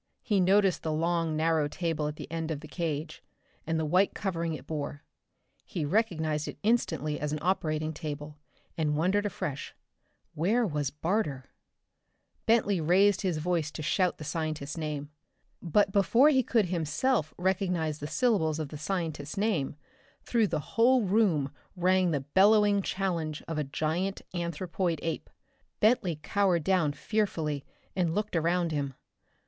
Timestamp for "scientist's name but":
14.23-15.91